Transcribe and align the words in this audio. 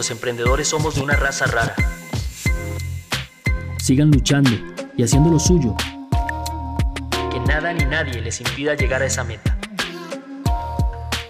Los 0.00 0.10
emprendedores 0.10 0.66
somos 0.66 0.94
de 0.94 1.02
una 1.02 1.14
raza 1.14 1.44
rara. 1.44 1.74
Sigan 3.76 4.10
luchando 4.10 4.50
y 4.96 5.02
haciendo 5.02 5.28
lo 5.28 5.38
suyo. 5.38 5.76
Que 7.30 7.38
nada 7.40 7.74
ni 7.74 7.84
nadie 7.84 8.22
les 8.22 8.40
impida 8.40 8.74
llegar 8.74 9.02
a 9.02 9.04
esa 9.04 9.24
meta. 9.24 9.58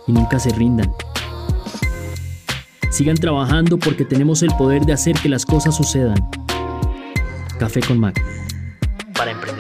Y 0.06 0.12
nunca 0.12 0.38
se 0.38 0.50
rindan. 0.50 0.94
Sigan 2.92 3.16
trabajando 3.16 3.76
porque 3.76 4.04
tenemos 4.04 4.40
el 4.44 4.54
poder 4.56 4.82
de 4.82 4.92
hacer 4.92 5.16
que 5.16 5.28
las 5.28 5.44
cosas 5.44 5.76
sucedan. 5.76 6.30
Café 7.58 7.80
con 7.80 7.98
Mac. 7.98 8.22
Para 9.14 9.32
emprendedores. 9.32 9.60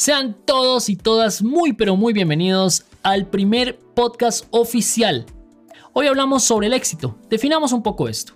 Sean 0.00 0.34
todos 0.46 0.88
y 0.88 0.96
todas 0.96 1.42
muy 1.42 1.74
pero 1.74 1.94
muy 1.94 2.14
bienvenidos 2.14 2.86
al 3.02 3.26
primer 3.26 3.78
podcast 3.94 4.46
oficial. 4.48 5.26
Hoy 5.92 6.06
hablamos 6.06 6.42
sobre 6.42 6.68
el 6.68 6.72
éxito. 6.72 7.18
Definamos 7.28 7.74
un 7.74 7.82
poco 7.82 8.08
esto. 8.08 8.32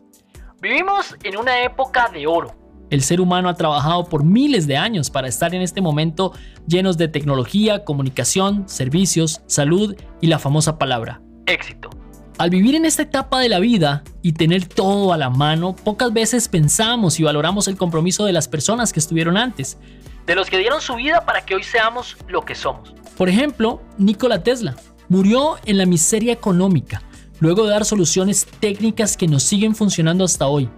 Vivimos 0.60 1.16
en 1.22 1.38
una 1.38 1.64
época 1.64 2.10
de 2.12 2.26
oro. 2.26 2.54
El 2.90 3.00
ser 3.00 3.18
humano 3.18 3.48
ha 3.48 3.54
trabajado 3.54 4.04
por 4.04 4.24
miles 4.24 4.66
de 4.66 4.76
años 4.76 5.08
para 5.08 5.26
estar 5.26 5.54
en 5.54 5.62
este 5.62 5.80
momento 5.80 6.34
llenos 6.66 6.98
de 6.98 7.08
tecnología, 7.08 7.82
comunicación, 7.82 8.68
servicios, 8.68 9.40
salud 9.46 9.96
y 10.20 10.26
la 10.26 10.38
famosa 10.38 10.78
palabra, 10.78 11.22
éxito. 11.46 11.88
Al 12.36 12.50
vivir 12.50 12.74
en 12.74 12.84
esta 12.84 13.02
etapa 13.02 13.40
de 13.40 13.48
la 13.48 13.60
vida 13.60 14.02
y 14.22 14.32
tener 14.32 14.66
todo 14.66 15.12
a 15.12 15.16
la 15.16 15.30
mano, 15.30 15.76
pocas 15.76 16.12
veces 16.12 16.48
pensamos 16.48 17.20
y 17.20 17.22
valoramos 17.22 17.68
el 17.68 17.76
compromiso 17.76 18.24
de 18.24 18.32
las 18.32 18.48
personas 18.48 18.92
que 18.92 19.00
estuvieron 19.00 19.36
antes 19.36 19.78
de 20.26 20.34
los 20.34 20.48
que 20.48 20.58
dieron 20.58 20.80
su 20.80 20.94
vida 20.96 21.24
para 21.24 21.44
que 21.44 21.54
hoy 21.54 21.62
seamos 21.62 22.16
lo 22.28 22.44
que 22.44 22.54
somos. 22.54 22.94
Por 23.16 23.28
ejemplo, 23.28 23.82
Nikola 23.98 24.42
Tesla 24.42 24.76
murió 25.08 25.56
en 25.66 25.78
la 25.78 25.86
miseria 25.86 26.32
económica, 26.32 27.02
luego 27.40 27.64
de 27.64 27.70
dar 27.70 27.84
soluciones 27.84 28.46
técnicas 28.60 29.16
que 29.16 29.28
nos 29.28 29.42
siguen 29.42 29.74
funcionando 29.74 30.24
hasta 30.24 30.46
hoy. 30.46 30.68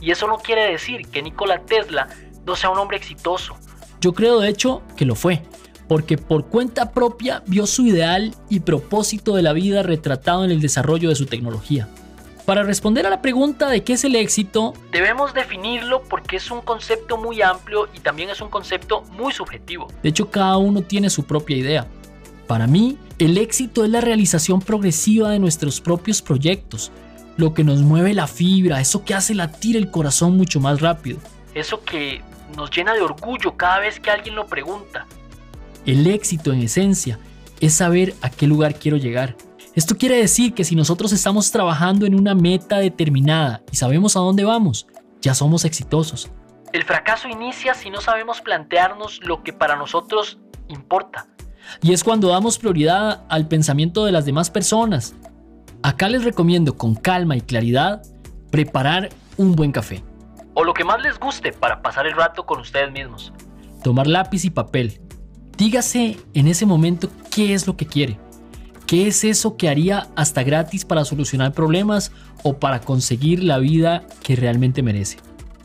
Y 0.00 0.10
eso 0.10 0.26
no 0.26 0.38
quiere 0.38 0.70
decir 0.70 1.06
que 1.08 1.22
Nikola 1.22 1.60
Tesla 1.60 2.08
no 2.46 2.56
sea 2.56 2.70
un 2.70 2.78
hombre 2.78 2.96
exitoso. 2.96 3.56
Yo 4.00 4.12
creo 4.12 4.40
de 4.40 4.48
hecho 4.48 4.82
que 4.96 5.04
lo 5.04 5.14
fue, 5.14 5.42
porque 5.90 6.16
por 6.16 6.46
cuenta 6.46 6.92
propia 6.92 7.42
vio 7.48 7.66
su 7.66 7.84
ideal 7.84 8.32
y 8.48 8.60
propósito 8.60 9.34
de 9.34 9.42
la 9.42 9.52
vida 9.52 9.82
retratado 9.82 10.44
en 10.44 10.52
el 10.52 10.60
desarrollo 10.60 11.08
de 11.08 11.16
su 11.16 11.26
tecnología. 11.26 11.88
Para 12.46 12.62
responder 12.62 13.08
a 13.08 13.10
la 13.10 13.20
pregunta 13.20 13.68
de 13.68 13.82
qué 13.82 13.94
es 13.94 14.04
el 14.04 14.14
éxito, 14.14 14.72
debemos 14.92 15.34
definirlo 15.34 16.04
porque 16.04 16.36
es 16.36 16.48
un 16.52 16.60
concepto 16.60 17.16
muy 17.16 17.42
amplio 17.42 17.88
y 17.92 17.98
también 17.98 18.30
es 18.30 18.40
un 18.40 18.50
concepto 18.50 19.02
muy 19.10 19.32
subjetivo. 19.32 19.88
De 20.00 20.10
hecho, 20.10 20.30
cada 20.30 20.58
uno 20.58 20.82
tiene 20.82 21.10
su 21.10 21.24
propia 21.24 21.56
idea. 21.56 21.88
Para 22.46 22.68
mí, 22.68 22.96
el 23.18 23.36
éxito 23.36 23.82
es 23.82 23.90
la 23.90 24.00
realización 24.00 24.60
progresiva 24.60 25.30
de 25.30 25.40
nuestros 25.40 25.80
propios 25.80 26.22
proyectos, 26.22 26.92
lo 27.36 27.52
que 27.52 27.64
nos 27.64 27.80
mueve 27.80 28.14
la 28.14 28.28
fibra, 28.28 28.80
eso 28.80 29.04
que 29.04 29.14
hace 29.14 29.34
latir 29.34 29.76
el 29.76 29.90
corazón 29.90 30.36
mucho 30.36 30.60
más 30.60 30.80
rápido. 30.80 31.18
Eso 31.52 31.82
que 31.82 32.22
nos 32.56 32.70
llena 32.70 32.94
de 32.94 33.00
orgullo 33.00 33.56
cada 33.56 33.80
vez 33.80 33.98
que 33.98 34.12
alguien 34.12 34.36
lo 34.36 34.46
pregunta. 34.46 35.08
El 35.86 36.06
éxito 36.06 36.52
en 36.52 36.60
esencia 36.60 37.18
es 37.60 37.74
saber 37.74 38.14
a 38.22 38.30
qué 38.30 38.46
lugar 38.46 38.74
quiero 38.74 38.96
llegar 38.96 39.36
esto 39.76 39.96
quiere 39.96 40.16
decir 40.16 40.52
que 40.52 40.64
si 40.64 40.74
nosotros 40.74 41.12
estamos 41.12 41.52
trabajando 41.52 42.04
en 42.04 42.18
una 42.18 42.34
meta 42.34 42.78
determinada 42.78 43.62
y 43.70 43.76
sabemos 43.76 44.16
a 44.16 44.20
dónde 44.20 44.44
vamos, 44.44 44.88
ya 45.20 45.32
somos 45.32 45.64
exitosos. 45.64 46.28
El 46.72 46.82
fracaso 46.82 47.28
inicia 47.28 47.74
si 47.74 47.88
no 47.88 48.00
sabemos 48.00 48.40
plantearnos 48.40 49.20
lo 49.22 49.44
que 49.44 49.52
para 49.52 49.76
nosotros 49.76 50.40
importa. 50.66 51.28
Y 51.82 51.92
es 51.92 52.02
cuando 52.02 52.28
damos 52.28 52.58
prioridad 52.58 53.22
al 53.28 53.46
pensamiento 53.46 54.04
de 54.04 54.10
las 54.10 54.24
demás 54.24 54.50
personas. 54.50 55.14
Acá 55.84 56.08
les 56.08 56.24
recomiendo 56.24 56.76
con 56.76 56.96
calma 56.96 57.36
y 57.36 57.40
claridad 57.40 58.02
preparar 58.50 59.10
un 59.36 59.54
buen 59.54 59.70
café. 59.70 60.02
O 60.54 60.64
lo 60.64 60.74
que 60.74 60.82
más 60.82 61.00
les 61.00 61.16
guste 61.20 61.52
para 61.52 61.80
pasar 61.80 62.08
el 62.08 62.14
rato 62.14 62.44
con 62.44 62.58
ustedes 62.58 62.90
mismos. 62.90 63.32
Tomar 63.84 64.08
lápiz 64.08 64.44
y 64.44 64.50
papel. 64.50 65.00
Dígase 65.60 66.16
en 66.32 66.48
ese 66.48 66.64
momento 66.64 67.10
qué 67.30 67.52
es 67.52 67.66
lo 67.66 67.76
que 67.76 67.86
quiere 67.86 68.18
¿Qué 68.90 69.06
es 69.06 69.22
eso 69.22 69.56
que 69.56 69.68
haría 69.68 70.08
hasta 70.16 70.42
gratis 70.42 70.84
para 70.84 71.04
solucionar 71.04 71.52
problemas 71.52 72.10
o 72.42 72.58
para 72.58 72.80
conseguir 72.80 73.44
la 73.44 73.58
vida 73.58 74.04
que 74.20 74.34
realmente 74.34 74.82
merece? 74.82 75.18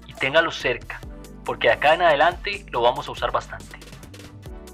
Y 0.07 0.13
téngalo 0.13 0.51
cerca, 0.51 1.01
porque 1.44 1.69
de 1.69 1.73
acá 1.73 1.95
en 1.95 2.03
adelante 2.03 2.67
lo 2.72 2.83
vamos 2.83 3.07
a 3.07 3.11
usar 3.13 3.31
bastante. 3.31 3.78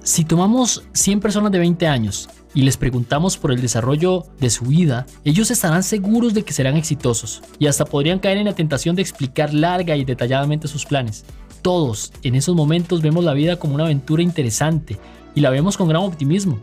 Si 0.04 0.26
tomamos 0.26 0.84
100 0.92 1.22
personas 1.22 1.54
de 1.54 1.60
20 1.60 1.88
años 1.88 2.30
y 2.54 2.64
les 2.64 2.76
preguntamos 2.76 3.38
por 3.38 3.54
el 3.54 3.62
desarrollo 3.62 4.26
de 4.40 4.50
su 4.50 4.66
vida, 4.66 5.06
ellos 5.24 5.50
estarán 5.50 5.84
seguros 5.84 6.34
de 6.34 6.44
que 6.44 6.52
serán 6.52 6.76
exitosos 6.76 7.44
y 7.58 7.68
hasta 7.68 7.86
podrían 7.86 8.20
caer 8.20 8.38
en 8.38 8.46
la 8.46 8.54
tentación 8.54 8.98
de 8.98 9.04
explicar 9.04 9.54
larga 9.54 9.96
y 9.96 10.04
detalladamente 10.04 10.68
sus 10.68 10.86
planes. 10.86 11.24
Todos 11.62 12.12
en 12.24 12.36
esos 12.36 12.56
momentos 12.56 13.02
vemos 13.02 13.24
la 13.24 13.34
vida 13.34 13.58
como 13.58 13.76
una 13.76 13.84
aventura 13.84 14.24
interesante 14.24 14.98
y 15.36 15.42
la 15.42 15.52
vemos 15.52 15.78
con 15.78 15.88
gran 15.88 16.02
optimismo. 16.02 16.60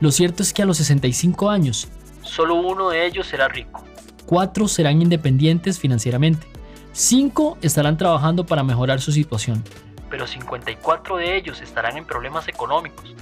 Lo 0.00 0.10
cierto 0.10 0.42
es 0.42 0.52
que 0.52 0.62
a 0.62 0.66
los 0.66 0.76
65 0.76 1.48
años, 1.48 1.88
solo 2.22 2.56
uno 2.56 2.90
de 2.90 3.06
ellos 3.06 3.26
será 3.26 3.48
rico. 3.48 3.82
Cuatro 4.26 4.68
serán 4.68 5.00
independientes 5.00 5.78
financieramente. 5.78 6.46
Cinco 6.92 7.56
estarán 7.62 7.96
trabajando 7.96 8.44
para 8.44 8.62
mejorar 8.62 9.00
su 9.00 9.12
situación. 9.12 9.64
Pero 10.10 10.26
54 10.26 11.16
de 11.16 11.36
ellos 11.36 11.60
estarán 11.60 11.96
en 11.96 12.04
problemas 12.04 12.46
económicos. 12.46 13.14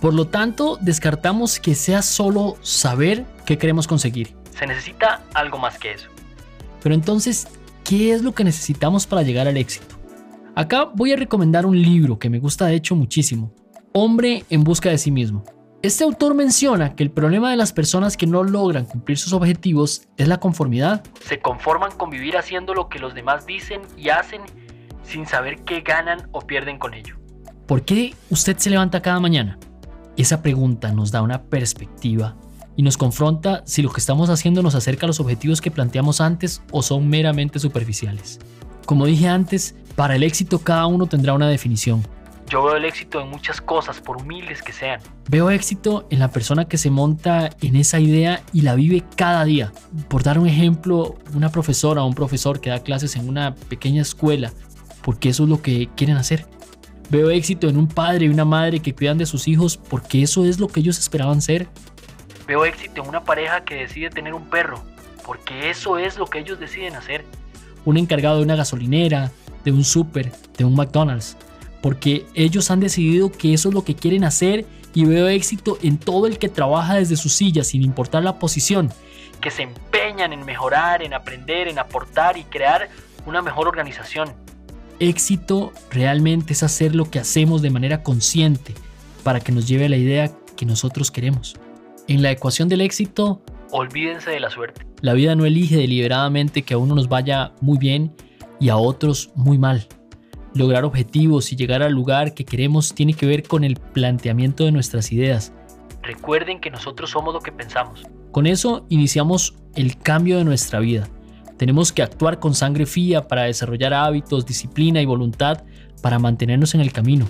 Por 0.00 0.14
lo 0.14 0.28
tanto, 0.28 0.78
descartamos 0.80 1.58
que 1.58 1.74
sea 1.74 2.02
solo 2.02 2.56
saber 2.62 3.26
qué 3.44 3.58
queremos 3.58 3.88
conseguir. 3.88 4.34
Se 4.56 4.66
necesita 4.66 5.22
algo 5.34 5.58
más 5.58 5.78
que 5.78 5.92
eso. 5.92 6.08
Pero 6.82 6.94
entonces, 6.94 7.48
¿qué 7.84 8.12
es 8.12 8.22
lo 8.22 8.32
que 8.32 8.44
necesitamos 8.44 9.06
para 9.06 9.22
llegar 9.22 9.48
al 9.48 9.56
éxito? 9.56 9.97
Acá 10.58 10.90
voy 10.92 11.12
a 11.12 11.16
recomendar 11.16 11.66
un 11.66 11.80
libro 11.80 12.18
que 12.18 12.28
me 12.28 12.40
gusta 12.40 12.66
de 12.66 12.74
hecho 12.74 12.96
muchísimo. 12.96 13.52
Hombre 13.92 14.44
en 14.50 14.64
busca 14.64 14.90
de 14.90 14.98
sí 14.98 15.12
mismo. 15.12 15.44
Este 15.82 16.02
autor 16.02 16.34
menciona 16.34 16.96
que 16.96 17.04
el 17.04 17.12
problema 17.12 17.52
de 17.52 17.56
las 17.56 17.72
personas 17.72 18.16
que 18.16 18.26
no 18.26 18.42
logran 18.42 18.84
cumplir 18.84 19.18
sus 19.18 19.32
objetivos 19.32 20.08
es 20.16 20.26
la 20.26 20.40
conformidad. 20.40 21.04
Se 21.20 21.38
conforman 21.38 21.92
con 21.92 22.10
vivir 22.10 22.36
haciendo 22.36 22.74
lo 22.74 22.88
que 22.88 22.98
los 22.98 23.14
demás 23.14 23.46
dicen 23.46 23.82
y 23.96 24.08
hacen 24.08 24.40
sin 25.04 25.28
saber 25.28 25.62
qué 25.62 25.82
ganan 25.82 26.28
o 26.32 26.40
pierden 26.40 26.80
con 26.80 26.92
ello. 26.92 27.14
¿Por 27.68 27.84
qué 27.84 28.16
usted 28.28 28.56
se 28.58 28.70
levanta 28.70 29.00
cada 29.00 29.20
mañana? 29.20 29.60
Esa 30.16 30.42
pregunta 30.42 30.90
nos 30.90 31.12
da 31.12 31.22
una 31.22 31.44
perspectiva 31.44 32.34
y 32.74 32.82
nos 32.82 32.96
confronta 32.96 33.62
si 33.64 33.80
lo 33.80 33.92
que 33.92 34.00
estamos 34.00 34.28
haciendo 34.28 34.64
nos 34.64 34.74
acerca 34.74 35.06
a 35.06 35.10
los 35.10 35.20
objetivos 35.20 35.60
que 35.60 35.70
planteamos 35.70 36.20
antes 36.20 36.62
o 36.72 36.82
son 36.82 37.08
meramente 37.08 37.60
superficiales. 37.60 38.40
Como 38.86 39.06
dije 39.06 39.28
antes, 39.28 39.76
para 39.98 40.14
el 40.14 40.22
éxito 40.22 40.60
cada 40.60 40.86
uno 40.86 41.08
tendrá 41.08 41.34
una 41.34 41.48
definición. 41.48 42.06
Yo 42.48 42.62
veo 42.62 42.76
el 42.76 42.84
éxito 42.84 43.20
en 43.20 43.30
muchas 43.30 43.60
cosas, 43.60 44.00
por 44.00 44.18
humildes 44.18 44.62
que 44.62 44.72
sean. 44.72 45.00
Veo 45.28 45.50
éxito 45.50 46.06
en 46.10 46.20
la 46.20 46.28
persona 46.30 46.68
que 46.68 46.78
se 46.78 46.88
monta 46.88 47.50
en 47.62 47.74
esa 47.74 47.98
idea 47.98 48.40
y 48.52 48.60
la 48.60 48.76
vive 48.76 49.02
cada 49.16 49.44
día. 49.44 49.72
Por 50.06 50.22
dar 50.22 50.38
un 50.38 50.46
ejemplo, 50.46 51.16
una 51.34 51.48
profesora 51.48 52.04
o 52.04 52.06
un 52.06 52.14
profesor 52.14 52.60
que 52.60 52.70
da 52.70 52.78
clases 52.78 53.16
en 53.16 53.28
una 53.28 53.56
pequeña 53.56 54.02
escuela, 54.02 54.52
porque 55.02 55.30
eso 55.30 55.42
es 55.42 55.48
lo 55.48 55.62
que 55.62 55.88
quieren 55.96 56.16
hacer. 56.16 56.46
Veo 57.10 57.30
éxito 57.30 57.68
en 57.68 57.76
un 57.76 57.88
padre 57.88 58.26
y 58.26 58.28
una 58.28 58.44
madre 58.44 58.78
que 58.78 58.94
cuidan 58.94 59.18
de 59.18 59.26
sus 59.26 59.48
hijos 59.48 59.78
porque 59.78 60.22
eso 60.22 60.44
es 60.44 60.60
lo 60.60 60.68
que 60.68 60.78
ellos 60.78 60.96
esperaban 61.00 61.42
ser. 61.42 61.66
Veo 62.46 62.64
éxito 62.64 63.02
en 63.02 63.08
una 63.08 63.24
pareja 63.24 63.64
que 63.64 63.74
decide 63.74 64.10
tener 64.10 64.32
un 64.32 64.48
perro 64.48 64.80
porque 65.26 65.70
eso 65.70 65.98
es 65.98 66.18
lo 66.18 66.26
que 66.26 66.38
ellos 66.38 66.60
deciden 66.60 66.94
hacer. 66.94 67.24
Un 67.84 67.96
encargado 67.96 68.36
de 68.36 68.44
una 68.44 68.54
gasolinera, 68.54 69.32
de 69.70 69.78
un 69.78 69.84
súper, 69.84 70.32
de 70.56 70.64
un 70.64 70.74
McDonald's 70.74 71.36
porque 71.80 72.26
ellos 72.34 72.70
han 72.70 72.80
decidido 72.80 73.30
que 73.30 73.54
eso 73.54 73.68
es 73.68 73.74
lo 73.74 73.84
que 73.84 73.94
quieren 73.94 74.24
hacer 74.24 74.66
y 74.94 75.04
veo 75.04 75.28
éxito 75.28 75.78
en 75.82 75.98
todo 75.98 76.26
el 76.26 76.38
que 76.38 76.48
trabaja 76.48 76.94
desde 76.94 77.16
su 77.16 77.28
silla 77.28 77.62
sin 77.62 77.82
importar 77.82 78.24
la 78.24 78.38
posición. 78.38 78.90
Que 79.40 79.50
se 79.50 79.62
empeñan 79.62 80.32
en 80.32 80.44
mejorar, 80.44 81.02
en 81.02 81.14
aprender, 81.14 81.68
en 81.68 81.78
aportar 81.78 82.36
y 82.36 82.44
crear 82.44 82.88
una 83.26 83.42
mejor 83.42 83.68
organización. 83.68 84.32
Éxito 84.98 85.72
realmente 85.90 86.52
es 86.52 86.64
hacer 86.64 86.94
lo 86.94 87.08
que 87.08 87.20
hacemos 87.20 87.62
de 87.62 87.70
manera 87.70 88.02
consciente 88.02 88.74
para 89.22 89.38
que 89.38 89.52
nos 89.52 89.68
lleve 89.68 89.84
a 89.84 89.88
la 89.88 89.96
idea 89.96 90.32
que 90.56 90.66
nosotros 90.66 91.12
queremos. 91.12 91.56
En 92.08 92.22
la 92.22 92.32
ecuación 92.32 92.68
del 92.68 92.80
éxito, 92.80 93.42
olvídense 93.70 94.30
de 94.30 94.40
la 94.40 94.50
suerte. 94.50 94.84
La 95.00 95.12
vida 95.12 95.36
no 95.36 95.44
elige 95.44 95.76
deliberadamente 95.76 96.62
que 96.62 96.74
a 96.74 96.78
uno 96.78 96.96
nos 96.96 97.08
vaya 97.08 97.52
muy 97.60 97.78
bien 97.78 98.16
y 98.60 98.68
a 98.68 98.76
otros 98.76 99.30
muy 99.34 99.58
mal. 99.58 99.86
Lograr 100.54 100.84
objetivos 100.84 101.52
y 101.52 101.56
llegar 101.56 101.82
al 101.82 101.92
lugar 101.92 102.34
que 102.34 102.44
queremos 102.44 102.94
tiene 102.94 103.14
que 103.14 103.26
ver 103.26 103.42
con 103.42 103.64
el 103.64 103.76
planteamiento 103.76 104.64
de 104.64 104.72
nuestras 104.72 105.12
ideas. 105.12 105.52
Recuerden 106.02 106.60
que 106.60 106.70
nosotros 106.70 107.10
somos 107.10 107.34
lo 107.34 107.40
que 107.40 107.52
pensamos. 107.52 108.04
Con 108.32 108.46
eso 108.46 108.86
iniciamos 108.88 109.54
el 109.74 109.98
cambio 109.98 110.38
de 110.38 110.44
nuestra 110.44 110.80
vida. 110.80 111.08
Tenemos 111.56 111.92
que 111.92 112.02
actuar 112.02 112.38
con 112.38 112.54
sangre 112.54 112.86
fría 112.86 113.26
para 113.26 113.42
desarrollar 113.42 113.92
hábitos, 113.92 114.46
disciplina 114.46 115.02
y 115.02 115.06
voluntad 115.06 115.64
para 116.02 116.18
mantenernos 116.18 116.74
en 116.74 116.80
el 116.80 116.92
camino. 116.92 117.28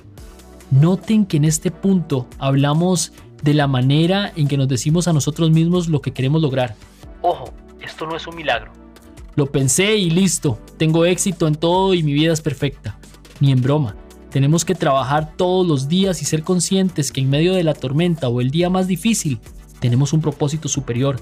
Noten 0.71 1.25
que 1.25 1.39
en 1.39 1.45
este 1.45 1.71
punto 1.71 2.27
hablamos 2.39 3.13
de 3.43 3.55
la 3.55 3.67
manera 3.67 4.33
en 4.37 4.49
que 4.49 4.57
nos 4.57 4.69
decimos 4.69 5.09
a 5.09 5.13
nosotros 5.13 5.51
mismos 5.51 5.89
lo 5.89 6.01
que 6.03 6.13
queremos 6.13 6.43
lograr. 6.43 6.75
Ojo, 7.23 7.53
esto 7.81 8.07
no 8.07 8.17
es 8.17 8.27
un 8.27 8.37
milagro. 8.37 8.78
Lo 9.39 9.47
pensé 9.47 9.97
y 9.97 10.11
listo, 10.11 10.59
tengo 10.79 11.05
éxito 11.05 11.47
en 11.47 11.55
todo 11.55 11.95
y 11.95 12.03
mi 12.03 12.13
vida 12.13 12.33
es 12.33 12.41
perfecta. 12.41 12.99
Ni 13.39 13.53
en 13.53 13.63
broma. 13.63 13.95
Tenemos 14.33 14.65
que 14.65 14.75
trabajar 14.75 15.37
todos 15.37 15.65
los 15.65 15.87
días 15.87 16.21
y 16.21 16.25
ser 16.25 16.43
conscientes 16.43 17.13
que 17.13 17.21
en 17.21 17.31
medio 17.31 17.55
de 17.55 17.63
la 17.63 17.75
tormenta 17.75 18.27
o 18.27 18.41
el 18.41 18.51
día 18.51 18.69
más 18.69 18.89
difícil 18.89 19.39
tenemos 19.79 20.13
un 20.13 20.23
propósito 20.23 20.69
superior. 20.69 21.21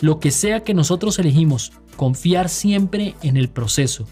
Lo 0.00 0.20
que 0.20 0.32
sea 0.32 0.64
que 0.64 0.74
nosotros 0.74 1.18
elegimos, 1.18 1.72
confiar 1.96 2.50
siempre 2.50 3.14
en 3.22 3.38
el 3.38 3.48
proceso. 3.48 4.06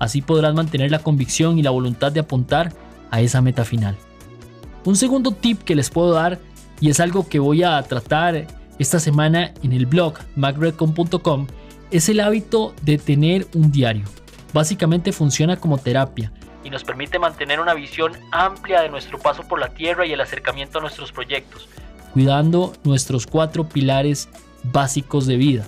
Así 0.00 0.20
podrás 0.20 0.56
mantener 0.56 0.90
la 0.90 0.98
convicción 0.98 1.56
y 1.56 1.62
la 1.62 1.70
voluntad 1.70 2.10
de 2.10 2.18
apuntar 2.18 2.72
a 3.12 3.20
esa 3.20 3.40
meta 3.40 3.64
final. 3.64 3.96
Un 4.84 4.96
segundo 4.96 5.30
tip 5.30 5.62
que 5.62 5.76
les 5.76 5.88
puedo 5.88 6.10
dar, 6.10 6.40
y 6.80 6.90
es 6.90 6.98
algo 6.98 7.28
que 7.28 7.38
voy 7.38 7.62
a 7.62 7.80
tratar 7.84 8.48
esta 8.80 8.98
semana 8.98 9.54
en 9.62 9.72
el 9.72 9.86
blog 9.86 10.14
macredcom.com, 10.34 11.46
es 11.90 12.08
el 12.08 12.20
hábito 12.20 12.74
de 12.82 12.98
tener 12.98 13.46
un 13.54 13.72
diario. 13.72 14.04
Básicamente 14.52 15.12
funciona 15.12 15.56
como 15.56 15.78
terapia 15.78 16.32
y 16.64 16.70
nos 16.70 16.84
permite 16.84 17.18
mantener 17.18 17.60
una 17.60 17.74
visión 17.74 18.12
amplia 18.32 18.82
de 18.82 18.88
nuestro 18.88 19.18
paso 19.18 19.42
por 19.46 19.58
la 19.58 19.68
Tierra 19.68 20.06
y 20.06 20.12
el 20.12 20.20
acercamiento 20.20 20.78
a 20.78 20.82
nuestros 20.82 21.12
proyectos. 21.12 21.68
Cuidando 22.12 22.72
nuestros 22.84 23.26
cuatro 23.26 23.68
pilares 23.68 24.28
básicos 24.64 25.26
de 25.26 25.36
vida, 25.36 25.66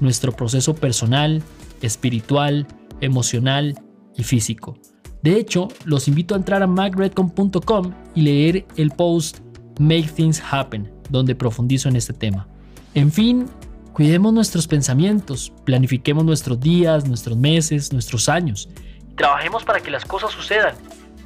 nuestro 0.00 0.32
proceso 0.32 0.74
personal, 0.74 1.42
espiritual, 1.82 2.66
emocional 3.00 3.78
y 4.16 4.24
físico. 4.24 4.76
De 5.22 5.36
hecho, 5.36 5.68
los 5.84 6.08
invito 6.08 6.34
a 6.34 6.38
entrar 6.38 6.62
a 6.62 6.66
macredcom.com 6.66 7.92
y 8.14 8.22
leer 8.22 8.66
el 8.76 8.90
post 8.90 9.40
Make 9.78 10.08
Things 10.14 10.42
Happen, 10.50 10.90
donde 11.10 11.34
profundizo 11.34 11.88
en 11.88 11.96
este 11.96 12.12
tema. 12.12 12.48
En 12.94 13.12
fin, 13.12 13.46
cuidemos 13.92 14.32
nuestros 14.32 14.66
pensamientos, 14.66 15.52
planifiquemos 15.64 16.24
nuestros 16.24 16.60
días, 16.60 17.06
nuestros 17.06 17.36
meses, 17.36 17.92
nuestros 17.92 18.28
años. 18.28 18.68
Trabajemos 19.16 19.64
para 19.64 19.80
que 19.80 19.90
las 19.90 20.04
cosas 20.04 20.30
sucedan. 20.32 20.74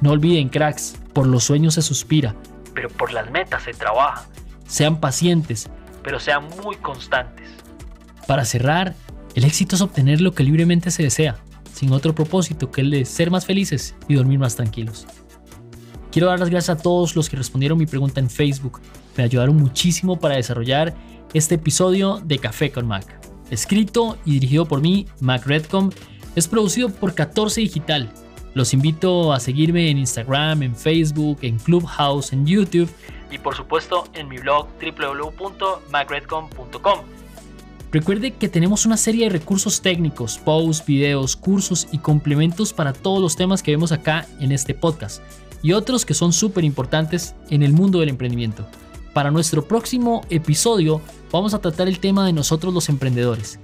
No 0.01 0.11
olviden, 0.11 0.49
cracks, 0.49 0.95
por 1.13 1.27
los 1.27 1.43
sueños 1.43 1.75
se 1.75 1.81
suspira. 1.81 2.35
Pero 2.73 2.89
por 2.89 3.13
las 3.13 3.29
metas 3.31 3.63
se 3.63 3.73
trabaja. 3.73 4.25
Sean 4.67 4.99
pacientes. 4.99 5.69
Pero 6.03 6.19
sean 6.19 6.47
muy 6.63 6.75
constantes. 6.75 7.49
Para 8.27 8.43
cerrar, 8.45 8.95
el 9.35 9.45
éxito 9.45 9.75
es 9.75 9.81
obtener 9.81 10.21
lo 10.21 10.33
que 10.33 10.43
libremente 10.43 10.91
se 10.91 11.03
desea 11.03 11.37
sin 11.75 11.91
otro 11.91 12.15
propósito 12.15 12.71
que 12.71 12.81
el 12.81 12.89
de 12.89 13.05
ser 13.05 13.29
más 13.29 13.45
felices 13.45 13.95
y 14.07 14.15
dormir 14.15 14.39
más 14.39 14.55
tranquilos. 14.55 15.05
Quiero 16.11 16.29
dar 16.29 16.39
las 16.39 16.49
gracias 16.49 16.79
a 16.79 16.81
todos 16.81 17.15
los 17.17 17.29
que 17.29 17.35
respondieron 17.35 17.77
mi 17.77 17.85
pregunta 17.85 18.21
en 18.21 18.29
Facebook. 18.29 18.79
Me 19.17 19.23
ayudaron 19.23 19.57
muchísimo 19.57 20.19
para 20.19 20.35
desarrollar 20.35 20.93
este 21.33 21.55
episodio 21.55 22.21
de 22.23 22.37
Café 22.39 22.71
con 22.71 22.87
Mac. 22.87 23.05
Escrito 23.49 24.17
y 24.25 24.33
dirigido 24.33 24.65
por 24.65 24.81
mí, 24.81 25.07
Mac 25.19 25.45
Redcom, 25.45 25.91
es 26.35 26.47
producido 26.47 26.89
por 26.89 27.13
14 27.13 27.61
Digital. 27.61 28.09
Los 28.53 28.73
invito 28.73 29.33
a 29.33 29.39
seguirme 29.39 29.89
en 29.89 29.97
Instagram, 29.97 30.63
en 30.63 30.75
Facebook, 30.75 31.39
en 31.41 31.57
Clubhouse, 31.59 32.33
en 32.33 32.45
YouTube 32.45 32.89
y 33.31 33.37
por 33.37 33.55
supuesto 33.55 34.05
en 34.13 34.27
mi 34.29 34.37
blog 34.37 34.67
www.macredcom.com 34.79 36.99
Recuerde 37.91 38.31
que 38.31 38.49
tenemos 38.49 38.85
una 38.85 38.97
serie 38.97 39.25
de 39.25 39.29
recursos 39.29 39.81
técnicos, 39.81 40.37
posts, 40.37 40.85
videos, 40.85 41.35
cursos 41.35 41.87
y 41.91 41.97
complementos 41.99 42.73
para 42.73 42.93
todos 42.93 43.21
los 43.21 43.35
temas 43.35 43.61
que 43.63 43.71
vemos 43.71 43.91
acá 43.91 44.27
en 44.39 44.51
este 44.51 44.73
podcast 44.73 45.21
y 45.61 45.71
otros 45.71 46.05
que 46.05 46.13
son 46.13 46.33
súper 46.33 46.65
importantes 46.65 47.35
en 47.49 47.63
el 47.63 47.73
mundo 47.73 47.99
del 47.99 48.09
emprendimiento. 48.09 48.67
Para 49.15 49.31
nuestro 49.31 49.65
próximo 49.65 50.25
episodio 50.29 50.99
vamos 51.31 51.53
a 51.53 51.61
tratar 51.61 51.87
el 51.87 52.01
tema 52.01 52.25
de 52.25 52.33
nosotros 52.33 52.73
los 52.73 52.89
emprendedores. 52.89 53.61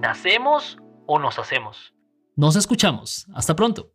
¿Nacemos 0.00 0.78
o 1.06 1.18
nos 1.18 1.36
hacemos? 1.40 1.92
Nos 2.36 2.54
escuchamos. 2.54 3.26
Hasta 3.34 3.56
pronto. 3.56 3.90